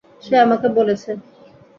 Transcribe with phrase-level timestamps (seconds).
[0.23, 1.11] সে আমাকে বলেছে।